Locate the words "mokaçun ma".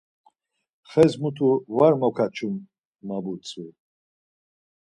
2.01-3.17